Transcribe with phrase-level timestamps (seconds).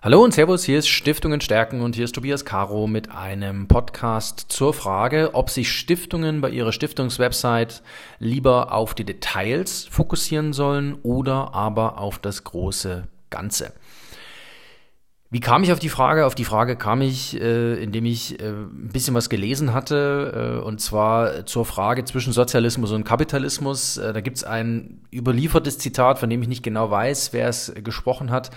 [0.00, 4.46] Hallo und Servus, hier ist Stiftungen stärken und hier ist Tobias Caro mit einem Podcast
[4.48, 7.82] zur Frage, ob sich Stiftungen bei ihrer Stiftungswebsite
[8.20, 13.72] lieber auf die Details fokussieren sollen oder aber auf das große Ganze.
[15.30, 16.26] Wie kam ich auf die Frage?
[16.26, 20.64] Auf die Frage kam ich, äh, indem ich äh, ein bisschen was gelesen hatte, äh,
[20.64, 23.96] und zwar zur Frage zwischen Sozialismus und Kapitalismus.
[23.96, 28.30] Da gibt es ein überliefertes Zitat, von dem ich nicht genau weiß, wer es gesprochen
[28.30, 28.52] hat.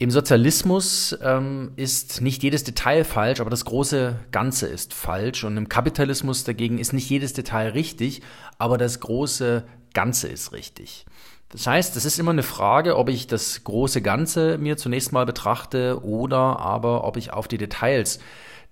[0.00, 5.44] Im Sozialismus ähm, ist nicht jedes Detail falsch, aber das große Ganze ist falsch.
[5.44, 8.22] Und im Kapitalismus dagegen ist nicht jedes Detail richtig,
[8.56, 11.04] aber das große Ganze ist richtig.
[11.50, 15.26] Das heißt, es ist immer eine Frage, ob ich das große Ganze mir zunächst mal
[15.26, 18.20] betrachte oder aber ob ich auf die Details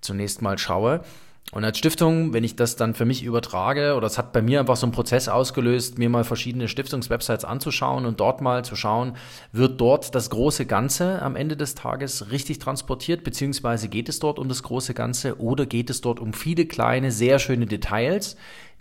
[0.01, 1.03] zunächst mal schaue.
[1.51, 4.59] Und als Stiftung, wenn ich das dann für mich übertrage, oder es hat bei mir
[4.59, 9.13] einfach so einen Prozess ausgelöst, mir mal verschiedene Stiftungswebsites anzuschauen und dort mal zu schauen,
[9.51, 14.37] wird dort das große Ganze am Ende des Tages richtig transportiert, beziehungsweise geht es dort
[14.37, 18.37] um das große Ganze oder geht es dort um viele kleine, sehr schöne Details,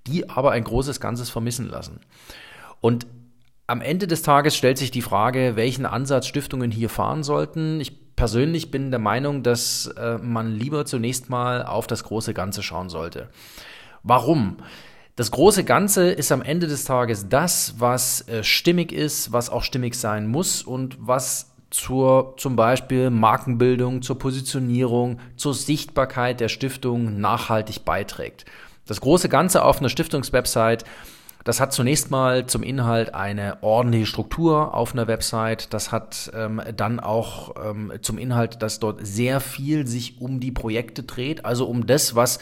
[0.07, 2.01] die aber ein großes Ganzes vermissen lassen.
[2.83, 3.07] Und
[3.67, 7.81] am Ende des Tages stellt sich die Frage, welchen Ansatz Stiftungen hier fahren sollten.
[7.81, 12.65] Ich persönlich bin der Meinung, dass äh, man lieber zunächst mal auf das große Ganze
[12.65, 13.29] schauen sollte.
[14.03, 14.57] Warum?
[15.15, 19.63] Das große Ganze ist am Ende des Tages das, was äh, stimmig ist, was auch
[19.63, 27.21] stimmig sein muss und was zur zum Beispiel Markenbildung, zur Positionierung, zur Sichtbarkeit der Stiftung
[27.21, 28.47] nachhaltig beiträgt.
[28.85, 30.85] Das große Ganze auf einer Stiftungswebsite
[31.49, 35.73] das hat zunächst mal zum Inhalt eine ordentliche Struktur auf einer Website.
[35.73, 40.53] Das hat ähm, dann auch ähm, zum Inhalt, dass dort sehr viel sich um die
[40.53, 42.39] Projekte dreht, also um das, was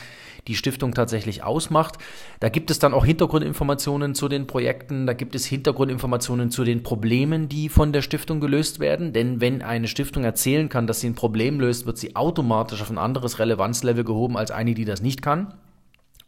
[0.48, 1.98] die Stiftung tatsächlich ausmacht.
[2.40, 6.82] Da gibt es dann auch Hintergrundinformationen zu den Projekten, da gibt es Hintergrundinformationen zu den
[6.82, 9.12] Problemen, die von der Stiftung gelöst werden.
[9.12, 12.90] Denn wenn eine Stiftung erzählen kann, dass sie ein Problem löst, wird sie automatisch auf
[12.90, 15.54] ein anderes Relevanzlevel gehoben als eine, die das nicht kann.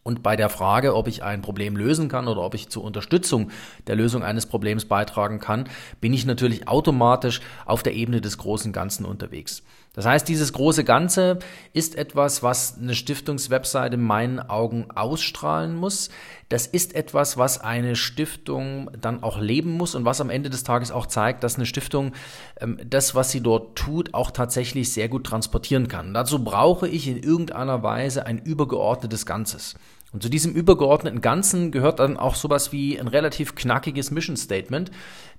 [0.03, 3.51] Und bei der Frage, ob ich ein Problem lösen kann oder ob ich zur Unterstützung
[3.87, 8.71] der Lösung eines Problems beitragen kann, bin ich natürlich automatisch auf der Ebene des großen
[8.71, 9.61] Ganzen unterwegs.
[9.93, 11.39] Das heißt, dieses große Ganze
[11.73, 16.09] ist etwas, was eine Stiftungswebseite in meinen Augen ausstrahlen muss.
[16.49, 20.63] Das ist etwas, was eine Stiftung dann auch leben muss und was am Ende des
[20.63, 22.13] Tages auch zeigt, dass eine Stiftung
[22.59, 26.13] ähm, das, was sie dort tut, auch tatsächlich sehr gut transportieren kann.
[26.13, 29.75] Dazu brauche ich in irgendeiner Weise ein übergeordnetes Ganzes.
[30.11, 34.89] Und zu diesem übergeordneten Ganzen gehört dann auch sowas wie ein relativ knackiges Mission Statement,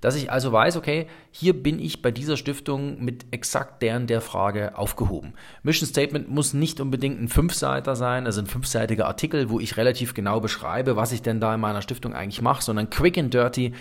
[0.00, 4.20] dass ich also weiß, okay, hier bin ich bei dieser Stiftung mit exakt deren der
[4.20, 5.34] Frage aufgehoben.
[5.64, 10.14] Mission Statement muss nicht unbedingt ein Fünfseiter sein, also ein fünfseitiger Artikel, wo ich relativ
[10.14, 13.72] genau beschreibe, was ich denn da in meiner Stiftung eigentlich mache, sondern quick and dirty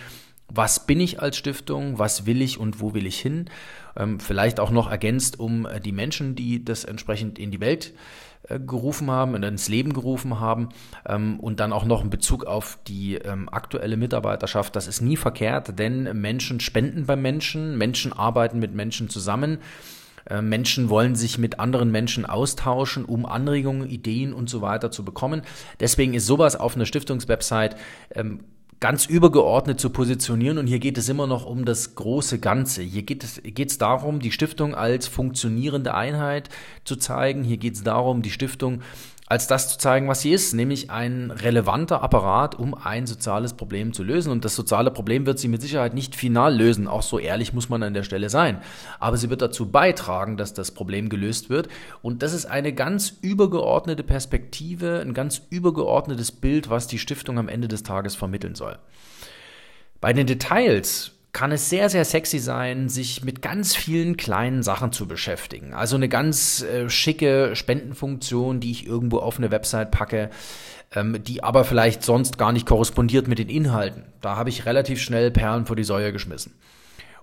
[0.51, 3.49] was bin ich als Stiftung, was will ich und wo will ich hin.
[3.95, 7.93] Ähm, vielleicht auch noch ergänzt um äh, die Menschen, die das entsprechend in die Welt
[7.93, 7.93] äh,
[8.57, 10.69] gerufen haben und ins Leben gerufen haben
[11.05, 14.75] ähm, und dann auch noch in Bezug auf die ähm, aktuelle Mitarbeiterschaft.
[14.75, 19.59] Das ist nie verkehrt, denn Menschen spenden beim Menschen, Menschen arbeiten mit Menschen zusammen.
[20.25, 25.03] Äh, Menschen wollen sich mit anderen Menschen austauschen, um Anregungen, Ideen und so weiter zu
[25.03, 25.41] bekommen.
[25.79, 27.75] Deswegen ist sowas auf einer Stiftungswebsite
[28.15, 28.39] ähm,
[28.79, 30.57] ganz übergeordnet zu positionieren.
[30.57, 32.81] Und hier geht es immer noch um das große Ganze.
[32.81, 36.49] Hier geht es, geht darum, die Stiftung als funktionierende Einheit
[36.85, 37.43] zu zeigen.
[37.43, 38.81] Hier geht es darum, die Stiftung
[39.29, 43.93] als das zu zeigen, was sie ist, nämlich ein relevanter Apparat, um ein soziales Problem
[43.93, 44.31] zu lösen.
[44.31, 47.69] Und das soziale Problem wird sie mit Sicherheit nicht final lösen, auch so ehrlich muss
[47.69, 48.59] man an der Stelle sein.
[48.99, 51.69] Aber sie wird dazu beitragen, dass das Problem gelöst wird.
[52.01, 57.49] Und das ist eine ganz übergeordnete Perspektive, ein ganz übergeordnetes Bild, was die Stiftung am
[57.49, 58.79] Ende des Tages vermitteln soll.
[60.01, 64.91] Bei den Details kann es sehr, sehr sexy sein, sich mit ganz vielen kleinen Sachen
[64.91, 65.73] zu beschäftigen.
[65.73, 70.29] Also eine ganz äh, schicke Spendenfunktion, die ich irgendwo auf eine Website packe,
[70.95, 74.05] ähm, die aber vielleicht sonst gar nicht korrespondiert mit den Inhalten.
[74.21, 76.55] Da habe ich relativ schnell Perlen vor die Säue geschmissen.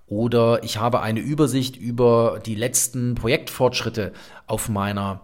[0.07, 4.13] Oder ich habe eine Übersicht über die letzten Projektfortschritte
[4.47, 5.23] auf meiner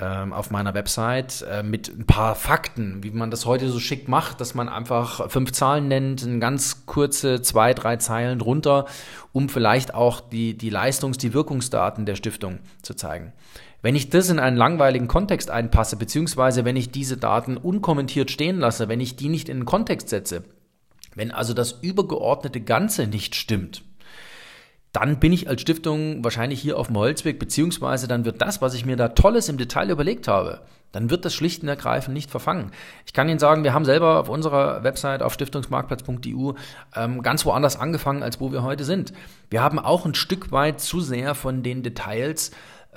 [0.00, 4.40] auf meiner Website äh, mit ein paar Fakten, wie man das heute so schick macht,
[4.40, 8.86] dass man einfach fünf Zahlen nennt, ganz kurze zwei, drei Zeilen drunter,
[9.32, 13.32] um vielleicht auch die, die Leistungs-, die Wirkungsdaten der Stiftung zu zeigen.
[13.82, 18.60] Wenn ich das in einen langweiligen Kontext einpasse, beziehungsweise wenn ich diese Daten unkommentiert stehen
[18.60, 20.44] lasse, wenn ich die nicht in den Kontext setze,
[21.14, 23.82] wenn also das übergeordnete Ganze nicht stimmt,
[24.92, 28.74] dann bin ich als Stiftung wahrscheinlich hier auf dem Holzweg, beziehungsweise dann wird das, was
[28.74, 30.60] ich mir da Tolles im Detail überlegt habe,
[30.92, 32.70] dann wird das schlicht und ergreifend nicht verfangen.
[33.06, 36.52] Ich kann Ihnen sagen, wir haben selber auf unserer Website auf stiftungsmarktplatz.eu
[36.94, 39.14] ähm, ganz woanders angefangen, als wo wir heute sind.
[39.48, 42.50] Wir haben auch ein Stück weit zu sehr von den Details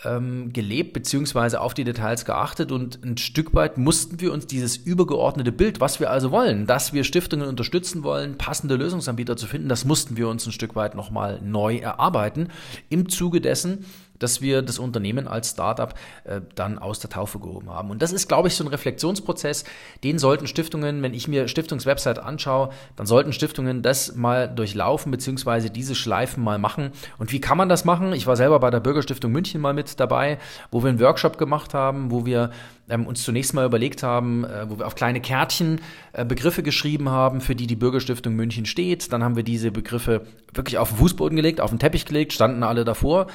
[0.04, 4.76] ähm, gelebt beziehungsweise auf die Details geachtet und ein Stück weit mussten wir uns dieses
[4.76, 9.70] übergeordnete Bild, was wir also wollen, dass wir Stiftungen unterstützen wollen, passende Lösungsanbieter zu finden,
[9.70, 12.50] das mussten wir uns ein Stück weit nochmal neu erarbeiten.
[12.90, 13.86] Im Zuge dessen
[14.20, 17.90] dass wir das Unternehmen als Startup äh, dann aus der Taufe gehoben haben.
[17.90, 19.66] Und das ist, glaube ich, so ein Reflexionsprozess,
[20.04, 25.70] den sollten Stiftungen, wenn ich mir Stiftungswebsite anschaue, dann sollten Stiftungen das mal durchlaufen, beziehungsweise
[25.70, 26.92] diese Schleifen mal machen.
[27.18, 28.14] Und wie kann man das machen?
[28.14, 30.38] Ich war selber bei der Bürgerstiftung München mal mit dabei,
[30.72, 32.52] wo wir einen Workshop gemacht haben, wo wir
[32.90, 35.82] ähm, uns zunächst mal überlegt haben, äh, wo wir auf kleine Kärtchen
[36.14, 39.12] äh, Begriffe geschrieben haben, für die die Bürgerstiftung München steht.
[39.12, 40.22] Dann haben wir diese Begriffe
[40.54, 43.28] wirklich auf den Fußboden gelegt, auf den Teppich gelegt, standen alle davor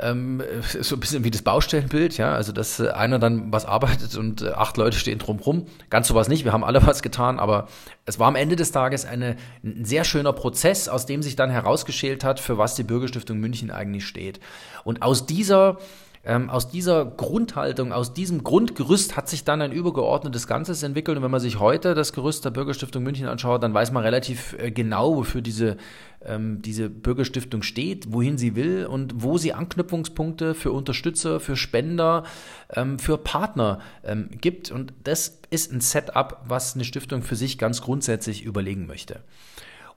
[0.00, 0.42] ähm,
[0.80, 4.42] so ein bisschen wie das Baustellenbild, ja, also dass äh, einer dann was arbeitet und
[4.42, 5.66] äh, acht Leute stehen drumrum.
[5.90, 7.68] Ganz sowas nicht, wir haben alle was getan, aber
[8.06, 11.50] es war am Ende des Tages eine, ein sehr schöner Prozess, aus dem sich dann
[11.50, 14.40] herausgeschält hat, für was die Bürgerstiftung München eigentlich steht.
[14.84, 15.78] Und aus dieser
[16.26, 21.18] ähm, aus dieser Grundhaltung, aus diesem Grundgerüst hat sich dann ein übergeordnetes Ganzes entwickelt.
[21.18, 24.56] Und wenn man sich heute das Gerüst der Bürgerstiftung München anschaut, dann weiß man relativ
[24.58, 25.76] äh, genau, wofür diese,
[26.24, 32.24] ähm, diese Bürgerstiftung steht, wohin sie will und wo sie Anknüpfungspunkte für Unterstützer, für Spender,
[32.70, 34.70] ähm, für Partner ähm, gibt.
[34.70, 39.20] Und das ist ein Setup, was eine Stiftung für sich ganz grundsätzlich überlegen möchte.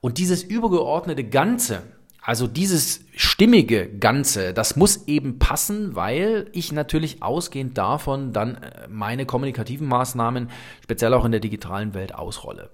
[0.02, 1.82] Und dieses übergeordnete Ganze,
[2.28, 8.90] also dieses stimmige Ganze, das muss eben passen, weil ich natürlich ausgehend davon dann äh,
[8.90, 10.50] meine kommunikativen Maßnahmen,
[10.84, 12.70] speziell auch in der digitalen Welt, ausrolle.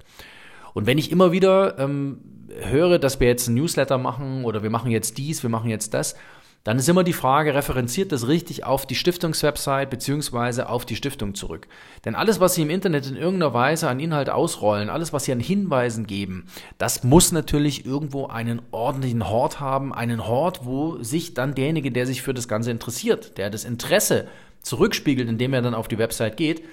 [0.74, 2.18] Und wenn ich immer wieder ähm,
[2.62, 5.94] höre, dass wir jetzt ein Newsletter machen oder wir machen jetzt dies, wir machen jetzt
[5.94, 6.16] das,
[6.64, 11.36] dann ist immer die Frage, referenziert das richtig auf die Stiftungswebsite beziehungsweise auf die Stiftung
[11.36, 11.68] zurück?
[12.06, 15.34] Denn alles, was Sie im Internet in irgendeiner Weise an Inhalt ausrollen, alles, was Sie
[15.34, 21.34] an Hinweisen geben, das muss natürlich irgendwo einen ordentlichen Hort haben, einen Hort, wo sich
[21.34, 24.28] dann derjenige, der sich für das Ganze interessiert, der das Interesse
[24.62, 26.64] zurückspiegelt, indem er dann auf die Website geht,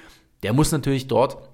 [0.44, 1.49] der muss natürlich dort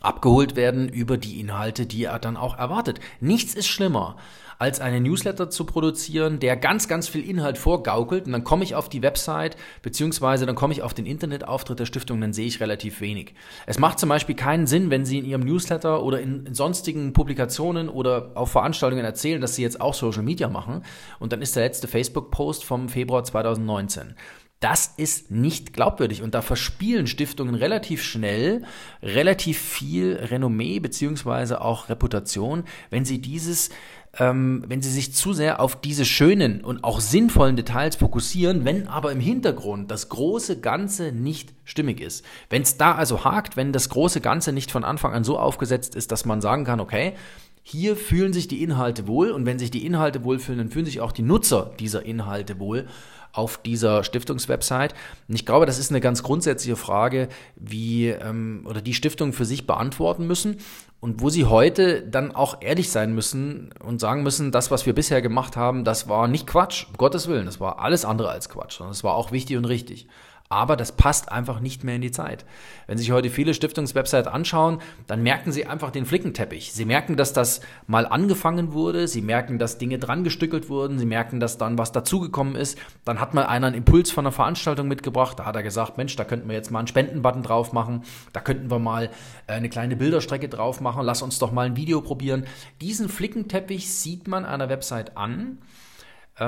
[0.00, 3.00] abgeholt werden über die Inhalte, die er dann auch erwartet.
[3.20, 4.16] Nichts ist schlimmer
[4.60, 8.74] als einen Newsletter zu produzieren, der ganz, ganz viel Inhalt vorgaukelt und dann komme ich
[8.74, 12.60] auf die Website beziehungsweise dann komme ich auf den Internetauftritt der Stiftung, dann sehe ich
[12.60, 13.32] relativ wenig.
[13.66, 17.14] Es macht zum Beispiel keinen Sinn, wenn Sie in Ihrem Newsletter oder in, in sonstigen
[17.14, 20.84] Publikationen oder auf Veranstaltungen erzählen, dass Sie jetzt auch Social Media machen
[21.18, 24.14] und dann ist der letzte Facebook-Post vom Februar 2019.
[24.60, 28.62] Das ist nicht glaubwürdig und da verspielen Stiftungen relativ schnell
[29.02, 33.70] relativ viel Renommee beziehungsweise auch Reputation, wenn sie dieses
[34.18, 38.88] ähm, wenn sie sich zu sehr auf diese schönen und auch sinnvollen Details fokussieren, wenn
[38.88, 42.24] aber im Hintergrund das große Ganze nicht stimmig ist.
[42.48, 45.94] Wenn es da also hakt, wenn das große Ganze nicht von Anfang an so aufgesetzt
[45.94, 47.14] ist, dass man sagen kann, okay,
[47.62, 51.00] hier fühlen sich die Inhalte wohl und wenn sich die Inhalte wohlfühlen, dann fühlen sich
[51.00, 52.86] auch die Nutzer dieser Inhalte wohl
[53.32, 54.94] auf dieser Stiftungswebsite.
[55.28, 59.44] Und ich glaube, das ist eine ganz grundsätzliche Frage, wie ähm, oder die Stiftungen für
[59.44, 60.56] sich beantworten müssen
[61.00, 64.94] und wo sie heute dann auch ehrlich sein müssen und sagen müssen, das, was wir
[64.94, 68.48] bisher gemacht haben, das war nicht Quatsch, um Gottes Willen, das war alles andere als
[68.48, 70.08] Quatsch, sondern es war auch wichtig und richtig
[70.50, 72.44] aber das passt einfach nicht mehr in die Zeit.
[72.86, 76.72] Wenn sich heute viele Stiftungswebsites anschauen, dann merken Sie einfach den Flickenteppich.
[76.74, 81.06] Sie merken, dass das mal angefangen wurde, Sie merken, dass Dinge dran gestückelt wurden, Sie
[81.06, 82.76] merken, dass dann was dazugekommen ist.
[83.04, 86.16] Dann hat mal einer einen Impuls von einer Veranstaltung mitgebracht, da hat er gesagt, Mensch,
[86.16, 89.10] da könnten wir jetzt mal einen Spendenbutton drauf machen, da könnten wir mal
[89.46, 92.44] äh, eine kleine Bilderstrecke drauf machen, lass uns doch mal ein Video probieren.
[92.80, 95.58] Diesen Flickenteppich sieht man einer Website an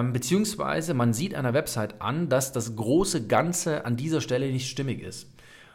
[0.01, 5.03] beziehungsweise man sieht einer Website an, dass das große Ganze an dieser Stelle nicht stimmig
[5.03, 5.29] ist.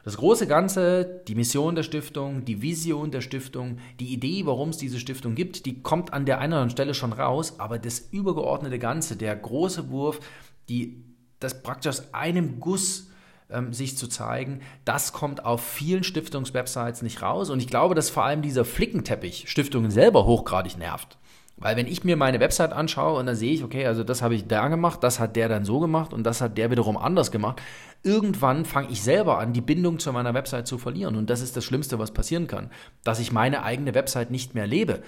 [0.04, 4.78] Das große Ganze, die Mission der Stiftung, die Vision der Stiftung, die Idee, warum es
[4.78, 8.00] diese Stiftung gibt, die kommt an der einen oder anderen Stelle schon raus, aber das
[8.00, 10.22] übergeordnete Ganze, der große Wurf,
[10.70, 11.04] die,
[11.42, 13.10] das praktisch aus einem Guss
[13.50, 17.50] ähm, sich zu zeigen, das kommt auf vielen Stiftungswebsites nicht raus.
[17.50, 21.18] Und ich glaube, dass vor allem dieser Flickenteppich Stiftungen selber hochgradig nervt.
[21.60, 24.36] Weil wenn ich mir meine Website anschaue und dann sehe ich, okay, also das habe
[24.36, 27.32] ich da gemacht, das hat der dann so gemacht und das hat der wiederum anders
[27.32, 27.62] gemacht,
[28.04, 31.16] irgendwann fange ich selber an, die Bindung zu meiner Website zu verlieren.
[31.16, 32.70] Und das ist das Schlimmste, was passieren kann,
[33.04, 35.02] dass ich meine eigene Website nicht mehr lebe.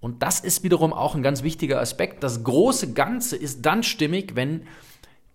[0.00, 2.22] Und das ist wiederum auch ein ganz wichtiger Aspekt.
[2.22, 4.62] Das große Ganze ist dann stimmig, wenn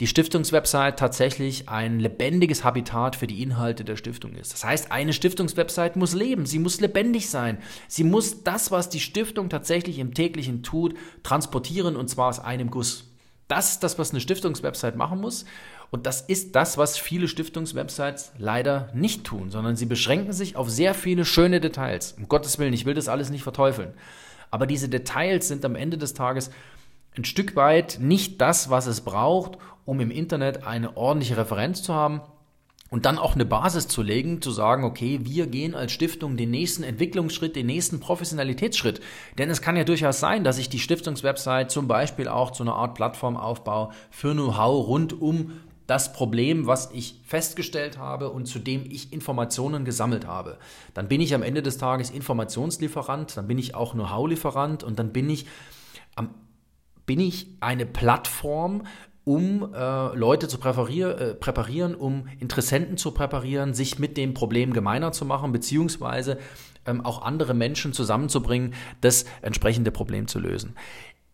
[0.03, 4.51] die Stiftungswebsite tatsächlich ein lebendiges Habitat für die Inhalte der Stiftung ist.
[4.51, 7.57] Das heißt, eine Stiftungswebsite muss leben, sie muss lebendig sein.
[7.87, 10.93] Sie muss das, was die Stiftung tatsächlich im täglichen tut,
[11.23, 13.13] transportieren und zwar aus einem Guss.
[13.47, 15.45] Das ist das, was eine Stiftungswebsite machen muss.
[15.89, 20.69] Und das ist das, was viele Stiftungswebsites leider nicht tun, sondern sie beschränken sich auf
[20.69, 22.15] sehr viele schöne Details.
[22.17, 23.93] Um Gottes Willen, ich will das alles nicht verteufeln.
[24.51, 26.51] Aber diese Details sind am Ende des Tages
[27.17, 31.93] ein Stück weit nicht das, was es braucht, um im Internet eine ordentliche Referenz zu
[31.93, 32.21] haben
[32.93, 36.51] und dann auch eine Basis zu legen, zu sagen, okay, wir gehen als Stiftung den
[36.51, 39.01] nächsten Entwicklungsschritt, den nächsten Professionalitätsschritt.
[39.39, 42.75] Denn es kann ja durchaus sein, dass ich die Stiftungswebsite zum Beispiel auch zu einer
[42.75, 45.53] Art Plattform aufbaue für Know-how rund um
[45.87, 50.57] das Problem, was ich festgestellt habe und zu dem ich Informationen gesammelt habe.
[50.93, 55.11] Dann bin ich am Ende des Tages Informationslieferant, dann bin ich auch Know-how-Lieferant und dann
[55.11, 55.45] bin ich
[57.05, 58.83] bin ich eine Plattform,
[59.25, 65.11] um äh, Leute zu äh, präparieren, um Interessenten zu präparieren, sich mit dem Problem gemeiner
[65.11, 66.39] zu machen, beziehungsweise
[66.85, 70.75] ähm, auch andere Menschen zusammenzubringen, das entsprechende Problem zu lösen.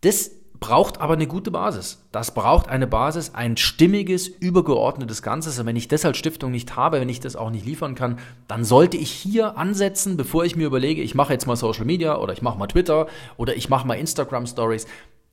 [0.01, 2.05] Das braucht aber eine gute Basis.
[2.11, 5.57] Das braucht eine Basis, ein stimmiges, übergeordnetes Ganzes.
[5.57, 8.19] Und wenn ich das als Stiftung nicht habe, wenn ich das auch nicht liefern kann,
[8.47, 12.17] dann sollte ich hier ansetzen, bevor ich mir überlege, ich mache jetzt mal Social Media
[12.17, 13.07] oder ich mache mal Twitter
[13.37, 14.85] oder ich mache mal Instagram Stories.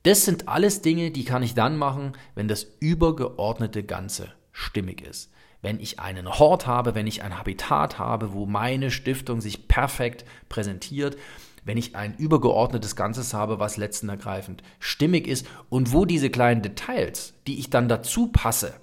[0.07, 5.29] Das sind alles Dinge, die kann ich dann machen, wenn das übergeordnete Ganze stimmig ist.
[5.61, 10.23] Wenn ich einen Hort habe, wenn ich ein Habitat habe, wo meine Stiftung sich perfekt
[10.47, 11.17] präsentiert,
[11.65, 16.61] wenn ich ein übergeordnetes Ganzes habe, was letzten ergreifend stimmig ist und wo diese kleinen
[16.61, 18.75] Details, die ich dann dazu passe,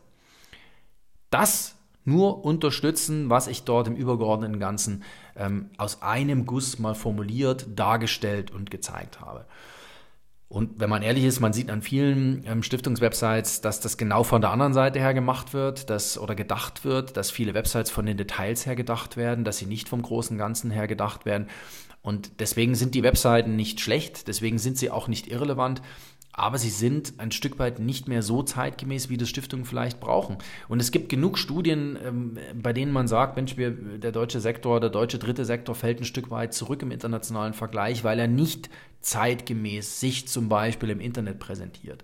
[1.31, 5.05] das nur unterstützen, was ich dort im übergeordneten Ganzen
[5.37, 9.47] ähm, aus einem Guss mal formuliert, dargestellt und gezeigt habe.
[10.55, 14.41] Und wenn man ehrlich ist, man sieht an vielen ähm, Stiftungswebsites, dass das genau von
[14.41, 18.17] der anderen Seite her gemacht wird, dass oder gedacht wird, dass viele Websites von den
[18.17, 21.49] Details her gedacht werden, dass sie nicht vom großen Ganzen her gedacht werden.
[22.03, 25.83] Und deswegen sind die Webseiten nicht schlecht, deswegen sind sie auch nicht irrelevant,
[26.37, 30.39] aber sie sind ein Stück weit nicht mehr so zeitgemäß, wie das Stiftungen vielleicht brauchen.
[30.69, 34.81] Und es gibt genug Studien, ähm, bei denen man sagt, Mensch, wir, der deutsche Sektor,
[34.81, 38.69] der deutsche dritte Sektor fällt ein Stück weit zurück im internationalen Vergleich, weil er nicht
[39.01, 42.03] zeitgemäß sich zum Beispiel im Internet präsentiert.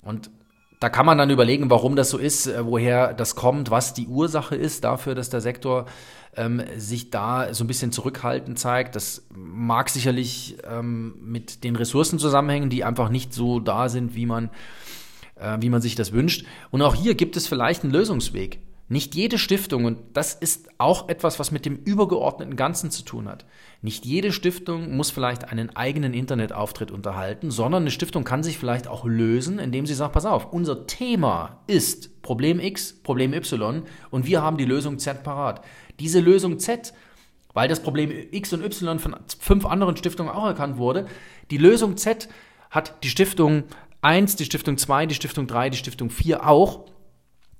[0.00, 0.30] Und
[0.80, 4.08] da kann man dann überlegen, warum das so ist, äh, woher das kommt, was die
[4.08, 5.84] Ursache ist dafür, dass der Sektor
[6.36, 8.96] ähm, sich da so ein bisschen zurückhaltend zeigt.
[8.96, 14.26] Das mag sicherlich ähm, mit den Ressourcen zusammenhängen, die einfach nicht so da sind, wie
[14.26, 14.50] man,
[15.36, 16.46] äh, wie man sich das wünscht.
[16.70, 18.60] Und auch hier gibt es vielleicht einen Lösungsweg.
[18.88, 23.26] Nicht jede Stiftung, und das ist auch etwas, was mit dem übergeordneten Ganzen zu tun
[23.26, 23.46] hat,
[23.80, 28.88] nicht jede Stiftung muss vielleicht einen eigenen Internetauftritt unterhalten, sondern eine Stiftung kann sich vielleicht
[28.88, 34.26] auch lösen, indem sie sagt, pass auf, unser Thema ist Problem X, Problem Y und
[34.26, 35.64] wir haben die Lösung Z parat.
[36.00, 36.92] Diese Lösung Z,
[37.54, 41.06] weil das Problem X und Y von fünf anderen Stiftungen auch erkannt wurde,
[41.50, 42.28] die Lösung Z
[42.70, 43.64] hat die Stiftung
[44.00, 46.86] 1, die Stiftung 2, die Stiftung 3, die Stiftung 4 auch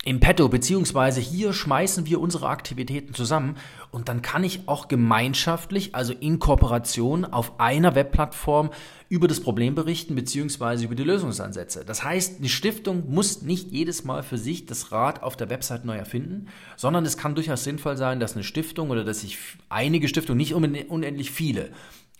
[0.04, 3.56] im Petto, beziehungsweise hier schmeißen wir unsere Aktivitäten zusammen
[3.92, 8.70] und dann kann ich auch gemeinschaftlich, also in Kooperation auf einer Webplattform
[9.08, 11.84] über das Problem berichten, beziehungsweise über die Lösungsansätze.
[11.84, 15.84] Das heißt, eine Stiftung muss nicht jedes Mal für sich das Rad auf der Website
[15.84, 20.08] neu erfinden, sondern es kann durchaus sinnvoll sein, dass eine Stiftung oder dass sich einige
[20.08, 21.70] Stiftungen, nicht unendlich viele,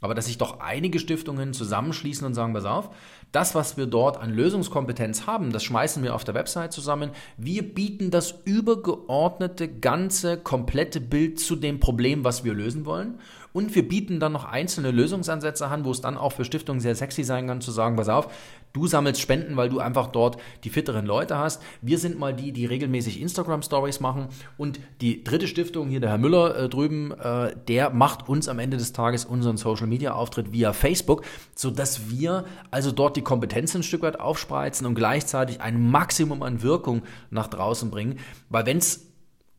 [0.01, 2.91] aber dass sich doch einige Stiftungen zusammenschließen und sagen, pass auf,
[3.33, 7.11] das, was wir dort an Lösungskompetenz haben, das schmeißen wir auf der Website zusammen.
[7.39, 13.19] Wir bieten das übergeordnete, ganze, komplette Bild zu dem Problem, was wir lösen wollen.
[13.53, 16.95] Und wir bieten dann noch einzelne Lösungsansätze an, wo es dann auch für Stiftungen sehr
[16.95, 18.33] sexy sein kann, zu sagen, pass auf,
[18.73, 21.63] du sammelst Spenden, weil du einfach dort die fitteren Leute hast.
[21.83, 24.29] Wir sind mal die, die regelmäßig Instagram-Stories machen.
[24.57, 28.59] Und die dritte Stiftung, hier der Herr Müller äh, drüben, äh, der macht uns am
[28.59, 34.03] Ende des Tages unseren Social-Media-Auftritt via Facebook, sodass wir also dort die Kompetenzen ein Stück
[34.03, 38.19] weit aufspreizen und gleichzeitig ein Maximum an Wirkung nach draußen bringen.
[38.49, 39.12] Weil wenn es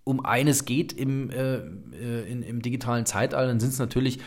[0.03, 4.19] um eines geht im, äh, äh, in, im digitalen Zeitalter, dann sind es natürlich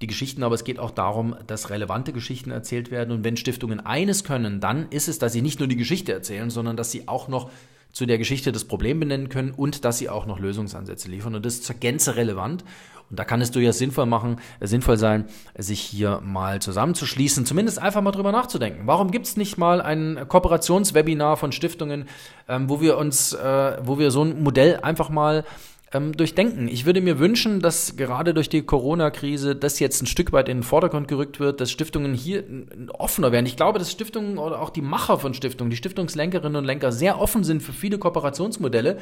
[0.00, 3.10] die Geschichten, aber es geht auch darum, dass relevante Geschichten erzählt werden.
[3.12, 6.50] Und wenn Stiftungen eines können, dann ist es, dass sie nicht nur die Geschichte erzählen,
[6.50, 7.50] sondern dass sie auch noch
[7.94, 11.36] zu der Geschichte das Problem benennen können und dass sie auch noch Lösungsansätze liefern.
[11.36, 12.64] Und das ist zur Gänze relevant.
[13.10, 17.78] Und da kann es durchaus sinnvoll machen, äh, sinnvoll sein, sich hier mal zusammenzuschließen, zumindest
[17.78, 18.86] einfach mal drüber nachzudenken.
[18.86, 22.08] Warum gibt es nicht mal ein Kooperationswebinar von Stiftungen,
[22.48, 25.44] ähm, wo wir uns, äh, wo wir so ein Modell einfach mal
[25.94, 26.68] ähm, durchdenken.
[26.68, 30.58] Ich würde mir wünschen, dass gerade durch die Corona-Krise das jetzt ein Stück weit in
[30.58, 32.44] den Vordergrund gerückt wird, dass Stiftungen hier
[32.98, 33.46] offener werden.
[33.46, 37.20] Ich glaube, dass Stiftungen oder auch die Macher von Stiftungen, die Stiftungslenkerinnen und Lenker sehr
[37.20, 38.98] offen sind für viele Kooperationsmodelle.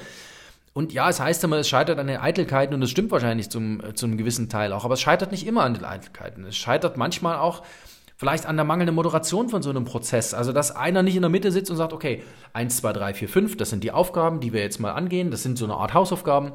[0.74, 3.80] Und ja, es heißt immer, es scheitert an den Eitelkeiten und es stimmt wahrscheinlich zum,
[3.80, 4.84] äh, zu einem gewissen Teil auch.
[4.84, 6.44] Aber es scheitert nicht immer an den Eitelkeiten.
[6.44, 7.62] Es scheitert manchmal auch
[8.16, 10.32] vielleicht an der mangelnden Moderation von so einem Prozess.
[10.32, 12.22] Also, dass einer nicht in der Mitte sitzt und sagt, okay,
[12.52, 15.30] eins, zwei, drei, vier, fünf, das sind die Aufgaben, die wir jetzt mal angehen.
[15.30, 16.52] Das sind so eine Art Hausaufgaben.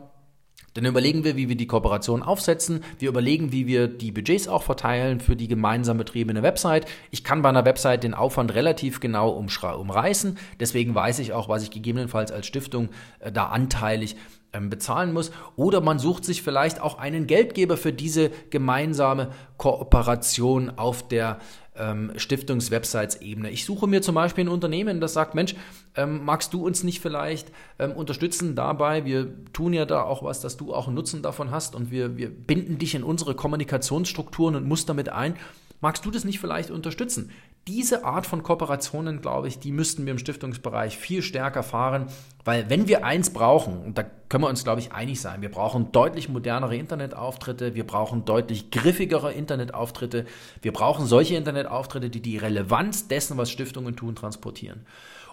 [0.78, 2.84] Dann überlegen wir, wie wir die Kooperation aufsetzen.
[3.00, 6.86] Wir überlegen, wie wir die Budgets auch verteilen für die gemeinsam betriebene Website.
[7.10, 10.38] Ich kann bei einer Website den Aufwand relativ genau umreißen.
[10.60, 14.18] Deswegen weiß ich auch, was ich gegebenenfalls als Stiftung äh, da anteilig
[14.54, 15.32] ähm, bezahlen muss.
[15.56, 21.40] Oder man sucht sich vielleicht auch einen Geldgeber für diese gemeinsame Kooperation auf der
[21.80, 23.50] ähm, Stiftungs-Websites-Ebene.
[23.50, 25.56] Ich suche mir zum Beispiel ein Unternehmen, das sagt, Mensch,
[25.96, 29.06] ähm, magst du uns nicht vielleicht ähm, unterstützen dabei?
[29.06, 32.18] Wir tun ja da auch was, dass du auch einen Nutzen davon hast und wir,
[32.18, 35.36] wir binden dich in unsere Kommunikationsstrukturen und Muster mit ein.
[35.80, 37.32] Magst du das nicht vielleicht unterstützen?
[37.68, 42.08] Diese Art von Kooperationen, glaube ich, die müssten wir im Stiftungsbereich viel stärker fahren,
[42.46, 45.52] weil wenn wir eins brauchen, und da können wir uns, glaube ich, einig sein, wir
[45.52, 50.26] brauchen deutlich modernere Internetauftritte, wir brauchen deutlich griffigere Internetauftritte,
[50.62, 54.86] wir brauchen solche Internetauftritte, die die Relevanz dessen, was Stiftungen tun, transportieren.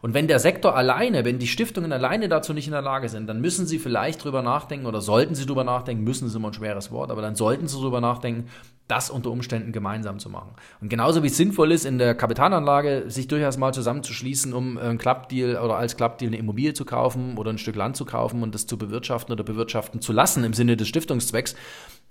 [0.05, 3.27] Und wenn der Sektor alleine, wenn die Stiftungen alleine dazu nicht in der Lage sind,
[3.27, 6.53] dann müssen sie vielleicht drüber nachdenken oder sollten sie drüber nachdenken, müssen ist immer ein
[6.53, 8.51] schweres Wort, aber dann sollten sie drüber nachdenken,
[8.87, 10.51] das unter Umständen gemeinsam zu machen.
[10.83, 14.99] Und genauso wie es sinnvoll ist, in der Kapitalanlage sich durchaus mal zusammenzuschließen, um ein
[14.99, 18.55] Klappdeal oder als Klappdeal eine Immobilie zu kaufen oder ein Stück Land zu kaufen und
[18.55, 21.57] das zu bewirtschaften oder bewirtschaften zu lassen im Sinne des Stiftungszwecks,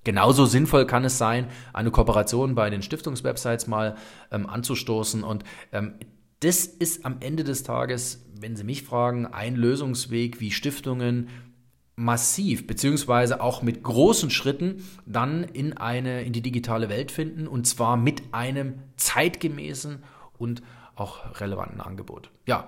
[0.03, 3.95] Genauso sinnvoll kann es sein, eine Kooperation bei den Stiftungswebsites mal
[4.31, 5.23] ähm, anzustoßen.
[5.23, 5.93] Und ähm,
[6.43, 11.29] das ist am Ende des Tages, wenn Sie mich fragen, ein Lösungsweg, wie Stiftungen
[11.95, 17.67] massiv beziehungsweise auch mit großen Schritten dann in eine in die digitale Welt finden und
[17.67, 20.01] zwar mit einem zeitgemäßen
[20.37, 20.63] und
[20.95, 22.31] auch relevanten Angebot.
[22.47, 22.67] Ja,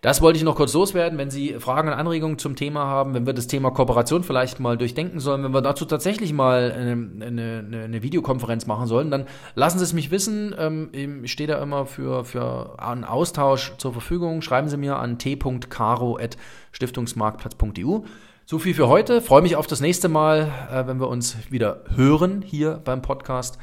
[0.00, 1.18] das wollte ich noch kurz loswerden.
[1.18, 4.78] Wenn Sie Fragen und Anregungen zum Thema haben, wenn wir das Thema Kooperation vielleicht mal
[4.78, 9.78] durchdenken sollen, wenn wir dazu tatsächlich mal eine, eine, eine Videokonferenz machen sollen, dann lassen
[9.78, 10.56] Sie es mich wissen.
[10.58, 10.88] Ähm,
[11.24, 14.42] ich stehe da immer für, für einen Austausch zur Verfügung.
[14.42, 18.00] Schreiben Sie mir an t.caro.stiftungsmarktplatz.eu.
[18.46, 19.20] So viel für heute.
[19.20, 23.58] Freue mich auf das nächste Mal, äh, wenn wir uns wieder hören hier beim Podcast.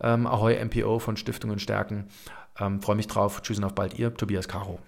[0.00, 2.06] Ähm, Ahoi MPO von Stiftungen stärken.
[2.58, 3.42] Ähm, Freue mich drauf.
[3.42, 4.78] Tschüss und auf bald, ihr Tobias Caro.